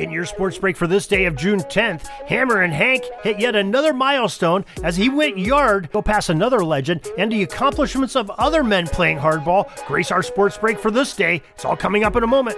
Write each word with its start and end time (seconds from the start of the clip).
In 0.00 0.10
your 0.10 0.24
sports 0.24 0.56
break 0.56 0.78
for 0.78 0.86
this 0.86 1.06
day 1.06 1.26
of 1.26 1.36
June 1.36 1.60
10th, 1.60 2.06
Hammerin' 2.26 2.70
Hank 2.70 3.04
hit 3.22 3.38
yet 3.38 3.54
another 3.54 3.92
milestone 3.92 4.64
as 4.82 4.96
he 4.96 5.10
went 5.10 5.36
yard, 5.36 5.90
go 5.92 6.00
past 6.00 6.30
another 6.30 6.64
legend, 6.64 7.06
and 7.18 7.30
the 7.30 7.42
accomplishments 7.42 8.16
of 8.16 8.30
other 8.30 8.64
men 8.64 8.86
playing 8.86 9.18
hardball 9.18 9.68
grace 9.86 10.10
our 10.10 10.22
sports 10.22 10.56
break 10.56 10.78
for 10.78 10.90
this 10.90 11.14
day. 11.14 11.42
It's 11.54 11.66
all 11.66 11.76
coming 11.76 12.02
up 12.02 12.16
in 12.16 12.22
a 12.22 12.26
moment. 12.26 12.56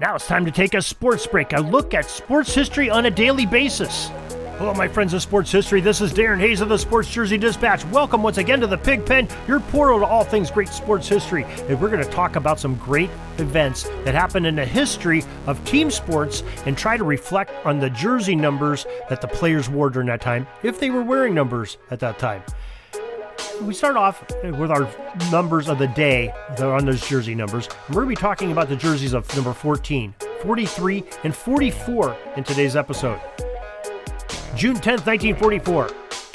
Now 0.00 0.14
it's 0.14 0.26
time 0.26 0.46
to 0.46 0.50
take 0.50 0.72
a 0.72 0.80
sports 0.80 1.26
break, 1.26 1.52
a 1.52 1.60
look 1.60 1.92
at 1.92 2.08
sports 2.08 2.54
history 2.54 2.88
on 2.88 3.04
a 3.04 3.10
daily 3.10 3.44
basis. 3.44 4.08
Hello, 4.60 4.74
my 4.74 4.88
friends 4.88 5.14
of 5.14 5.22
sports 5.22 5.50
history. 5.50 5.80
This 5.80 6.02
is 6.02 6.12
Darin 6.12 6.38
Hayes 6.38 6.60
of 6.60 6.68
the 6.68 6.76
Sports 6.76 7.08
Jersey 7.08 7.38
Dispatch. 7.38 7.82
Welcome 7.86 8.22
once 8.22 8.36
again 8.36 8.60
to 8.60 8.66
the 8.66 8.76
Pig 8.76 9.06
Pen, 9.06 9.26
your 9.48 9.58
portal 9.58 10.00
to 10.00 10.04
all 10.04 10.22
things 10.22 10.50
great 10.50 10.68
sports 10.68 11.08
history. 11.08 11.44
And 11.44 11.80
we're 11.80 11.88
going 11.88 12.04
to 12.04 12.10
talk 12.10 12.36
about 12.36 12.60
some 12.60 12.74
great 12.74 13.08
events 13.38 13.84
that 14.04 14.14
happened 14.14 14.46
in 14.46 14.56
the 14.56 14.66
history 14.66 15.24
of 15.46 15.64
team 15.64 15.90
sports 15.90 16.42
and 16.66 16.76
try 16.76 16.98
to 16.98 17.04
reflect 17.04 17.52
on 17.64 17.78
the 17.78 17.88
jersey 17.88 18.36
numbers 18.36 18.84
that 19.08 19.22
the 19.22 19.28
players 19.28 19.70
wore 19.70 19.88
during 19.88 20.08
that 20.08 20.20
time, 20.20 20.46
if 20.62 20.78
they 20.78 20.90
were 20.90 21.02
wearing 21.02 21.32
numbers 21.32 21.78
at 21.90 21.98
that 22.00 22.18
time. 22.18 22.42
We 23.62 23.72
start 23.72 23.96
off 23.96 24.22
with 24.44 24.70
our 24.70 24.86
numbers 25.32 25.70
of 25.70 25.78
the 25.78 25.88
day 25.88 26.34
on 26.58 26.84
those 26.84 27.08
jersey 27.08 27.34
numbers. 27.34 27.66
And 27.86 27.96
we're 27.96 28.02
going 28.02 28.14
to 28.14 28.20
be 28.20 28.22
talking 28.22 28.52
about 28.52 28.68
the 28.68 28.76
jerseys 28.76 29.14
of 29.14 29.34
number 29.34 29.54
14, 29.54 30.14
43, 30.42 31.04
and 31.24 31.34
44 31.34 32.14
in 32.36 32.44
today's 32.44 32.76
episode. 32.76 33.18
June 34.56 34.76
10th, 34.76 35.06
1944. 35.06 35.90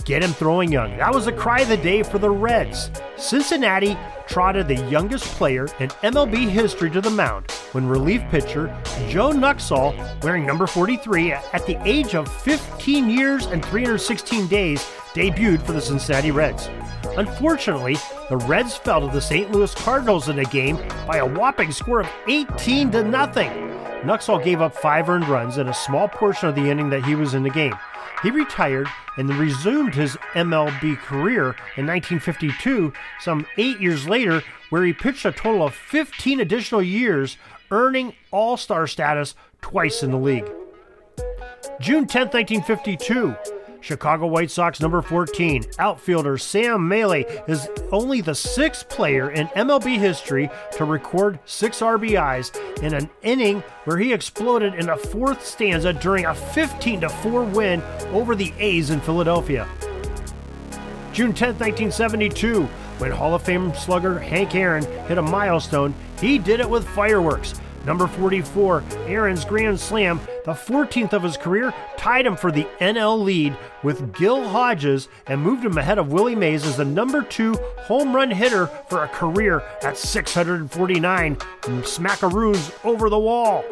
Get 0.06 0.24
him 0.24 0.32
throwing 0.34 0.72
young. 0.72 0.98
That 0.98 1.14
was 1.14 1.26
the 1.26 1.32
cry 1.32 1.62
of 1.62 1.68
the 1.68 1.78
day 1.78 2.04
for 2.04 2.20
the 2.20 2.30
Reds. 2.30 2.92
Cincinnati 3.18 3.98
trotted 4.28 4.68
the 4.68 4.76
youngest 4.88 5.26
player 5.36 5.68
in 5.80 5.90
MLB 6.04 6.48
history 6.48 6.92
to 6.92 7.02
the 7.02 7.10
mound 7.10 7.52
when 7.72 7.88
relief 7.88 8.22
pitcher 8.30 8.68
Joe 9.10 9.32
Nuxhall, 9.32 9.96
wearing 10.24 10.46
number 10.46 10.68
43 10.68 11.32
at 11.34 11.66
the 11.66 11.78
age 11.88 12.14
of 12.14 12.32
15 12.44 13.10
years 13.10 13.48
and 13.48 13.66
316 13.66 14.48
days, 14.48 14.84
debuted 15.14 15.62
for 15.64 15.74
the 15.74 15.82
Cincinnati 15.82 16.32
Reds. 16.32 16.70
Unfortunately, 17.18 17.98
the 18.30 18.38
Reds 18.38 18.76
fell 18.76 19.02
to 19.02 19.14
the 19.14 19.22
St. 19.22 19.52
Louis 19.52 19.74
Cardinals 19.74 20.30
in 20.30 20.40
a 20.40 20.46
game 20.46 20.78
by 21.08 21.18
a 21.18 21.26
whopping 21.26 21.72
score 21.72 22.02
of 22.02 22.10
18 22.28 22.92
to 22.92 23.04
nothing. 23.04 23.50
Nuxhall 24.04 24.44
gave 24.44 24.62
up 24.62 24.76
five 24.76 25.10
earned 25.10 25.28
runs 25.28 25.58
in 25.58 25.68
a 25.68 25.74
small 25.74 26.08
portion 26.08 26.48
of 26.48 26.54
the 26.54 26.70
inning 26.70 26.90
that 26.92 27.04
he 27.06 27.16
was 27.16 27.34
in 27.34 27.42
the 27.42 27.50
game. 27.50 27.74
He 28.26 28.32
retired 28.32 28.88
and 29.18 29.30
resumed 29.36 29.94
his 29.94 30.18
MLB 30.34 30.98
career 30.98 31.56
in 31.78 31.86
1952, 31.86 32.92
some 33.20 33.46
eight 33.60 33.80
years 33.80 34.10
later, 34.10 34.42
where 34.72 34.84
he 34.84 34.94
pitched 34.94 35.26
a 35.26 35.32
total 35.32 35.62
of 35.62 35.76
15 35.76 36.40
additional 36.40 36.82
years, 36.82 37.38
earning 37.70 38.14
All 38.32 38.58
Star 38.58 38.88
status 38.88 39.36
twice 39.62 40.02
in 40.02 40.10
the 40.10 40.18
league. 40.18 40.52
June 41.80 42.08
10, 42.08 42.30
1952. 42.30 43.36
Chicago 43.86 44.26
White 44.26 44.50
Sox 44.50 44.82
number 44.82 45.00
14, 45.00 45.64
outfielder 45.78 46.40
Sam 46.40 46.88
Mele 46.88 47.24
is 47.48 47.70
only 47.92 48.20
the 48.20 48.34
sixth 48.34 48.90
player 48.90 49.30
in 49.30 49.46
MLB 49.50 50.00
history 50.00 50.50
to 50.72 50.86
record 50.86 51.38
six 51.46 51.82
RBIs 51.82 52.82
in 52.82 52.96
an 52.96 53.08
inning 53.22 53.62
where 53.84 54.00
he 54.00 54.12
exploded 54.12 54.74
in 54.74 54.90
a 54.90 54.98
fourth 54.98 55.46
stanza 55.46 55.94
during 55.94 56.26
a 56.26 56.34
15 56.34 57.08
4 57.08 57.44
win 57.44 57.84
over 58.12 58.34
the 58.34 58.52
A's 58.58 58.90
in 58.90 59.00
Philadelphia. 59.02 59.68
June 61.14 61.32
10, 61.32 61.50
1972, 61.50 62.64
when 62.98 63.12
Hall 63.12 63.36
of 63.36 63.44
Fame 63.44 63.72
slugger 63.76 64.18
Hank 64.18 64.56
Aaron 64.56 64.84
hit 65.06 65.20
a 65.20 65.22
milestone, 65.22 65.94
he 66.20 66.40
did 66.40 66.60
it 66.60 66.68
with 66.68 66.88
fireworks. 66.88 67.54
Number 67.86 68.08
44, 68.08 68.84
Aaron's 69.06 69.46
Grand 69.46 69.80
Slam, 69.80 70.20
the 70.44 70.54
14th 70.54 71.14
of 71.14 71.22
his 71.22 71.38
career, 71.38 71.72
tied 71.98 72.26
him 72.26 72.36
for 72.36 72.52
the 72.52 72.68
NL 72.80 73.22
lead 73.24 73.56
with 73.84 74.16
Gil 74.18 74.48
Hodges 74.48 75.08
and 75.28 75.42
moved 75.42 75.64
him 75.64 75.78
ahead 75.78 76.00
of 76.00 76.12
Willie 76.12 76.36
Mays 76.36 76.66
as 76.66 76.78
the 76.78 76.86
number 76.86 77.22
two 77.22 77.54
home 77.78 78.16
run 78.16 78.32
hitter 78.32 78.68
for 78.90 79.04
a 79.04 79.08
career 79.08 79.62
at 79.84 79.98
649 79.98 81.36
smackaroos 81.36 82.74
over 82.84 83.08
the 83.10 83.20
wall. 83.20 83.64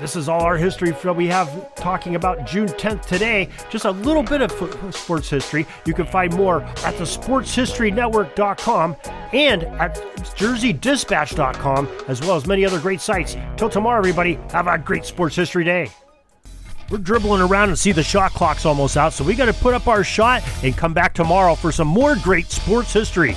This 0.00 0.16
is 0.16 0.28
all 0.28 0.42
our 0.42 0.56
history 0.56 0.90
that 0.90 1.14
we 1.14 1.28
have 1.28 1.72
talking 1.76 2.16
about 2.16 2.46
June 2.46 2.66
10th 2.66 3.06
today. 3.06 3.48
Just 3.70 3.84
a 3.84 3.92
little 3.92 4.24
bit 4.24 4.42
of 4.42 4.52
sports 4.94 5.30
history. 5.30 5.66
You 5.86 5.94
can 5.94 6.06
find 6.06 6.34
more 6.34 6.62
at 6.62 6.98
the 6.98 7.04
sportshistorynetwork.com 7.04 8.96
and 9.32 9.62
at 9.62 9.94
jerseydispatch.com, 10.36 11.88
as 12.08 12.20
well 12.22 12.34
as 12.34 12.44
many 12.44 12.64
other 12.64 12.80
great 12.80 13.00
sites. 13.00 13.36
Till 13.56 13.68
tomorrow, 13.68 13.98
everybody, 13.98 14.34
have 14.50 14.66
a 14.66 14.78
great 14.78 15.04
sports 15.04 15.36
history 15.36 15.62
day. 15.62 15.88
We're 16.90 16.98
dribbling 16.98 17.40
around 17.40 17.68
and 17.68 17.78
see 17.78 17.92
the 17.92 18.02
shot 18.02 18.32
clock's 18.32 18.66
almost 18.66 18.96
out, 18.96 19.12
so 19.12 19.22
we 19.24 19.36
got 19.36 19.46
to 19.46 19.54
put 19.54 19.74
up 19.74 19.86
our 19.86 20.02
shot 20.02 20.42
and 20.64 20.76
come 20.76 20.92
back 20.92 21.14
tomorrow 21.14 21.54
for 21.54 21.70
some 21.70 21.88
more 21.88 22.16
great 22.16 22.50
sports 22.50 22.92
history. 22.92 23.36